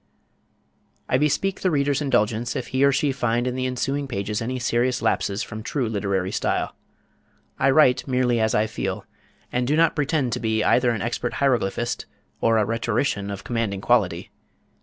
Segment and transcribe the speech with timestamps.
[1.07, 4.57] I bespeak the reader's indulgence if he or she find in the ensuing pages any
[4.57, 6.75] serious lapses from true literary style.
[7.59, 9.05] I write merely as I feel,
[9.51, 12.05] and do not pretend to be either an expert hieroglyphist
[12.39, 14.31] or a rhetorician of commanding quality.